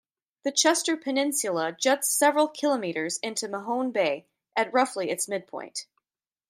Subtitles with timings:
[0.41, 5.85] The Chester Peninsula juts several kilometres into Mahone Bay at roughly its midpoint.